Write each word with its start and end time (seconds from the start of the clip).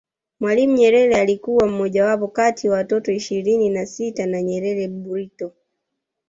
Mwalimu 0.39 0.73
Nyerere 0.75 1.15
alikuwa 1.15 1.67
mojawapo 1.67 2.27
kati 2.27 2.69
watoto 2.69 3.11
ishirini 3.11 3.69
na 3.69 3.85
sita 3.85 4.23
wa 4.23 4.41
Nyerere 4.41 4.87
Burito 4.87 5.51